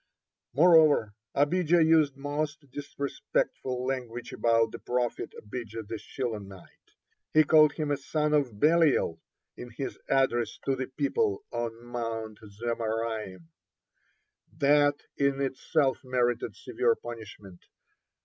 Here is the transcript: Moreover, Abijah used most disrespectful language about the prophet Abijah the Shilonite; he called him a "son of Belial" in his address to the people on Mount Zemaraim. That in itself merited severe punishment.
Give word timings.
Moreover, 0.55 1.13
Abijah 1.35 1.83
used 1.83 2.17
most 2.17 2.71
disrespectful 2.71 3.85
language 3.85 4.33
about 4.33 4.71
the 4.71 4.79
prophet 4.79 5.31
Abijah 5.37 5.83
the 5.83 5.99
Shilonite; 5.99 6.95
he 7.35 7.43
called 7.43 7.73
him 7.73 7.91
a 7.91 7.97
"son 7.97 8.33
of 8.33 8.59
Belial" 8.59 9.21
in 9.55 9.69
his 9.69 9.99
address 10.09 10.57
to 10.65 10.75
the 10.75 10.87
people 10.87 11.43
on 11.51 11.85
Mount 11.85 12.39
Zemaraim. 12.39 13.49
That 14.57 15.01
in 15.17 15.39
itself 15.39 15.99
merited 16.03 16.55
severe 16.55 16.95
punishment. 16.95 17.67